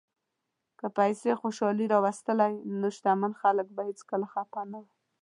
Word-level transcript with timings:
که 0.79 0.87
پیسې 0.97 1.31
خوشالي 1.41 1.85
راوستلی، 1.93 2.53
نو 2.79 2.87
شتمن 2.95 3.33
خلک 3.41 3.67
به 3.75 3.81
هیڅکله 3.89 4.25
خپه 4.33 4.61
نه 4.71 4.79
وای. 4.83 4.97